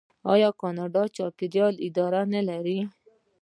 [0.33, 2.79] آیا کاناډا د چاپیریال اداره نلري؟